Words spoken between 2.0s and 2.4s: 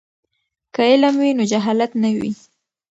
نه وي.